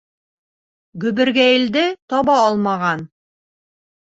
[1.03, 3.05] Гөбөргәйелде таба алмаған.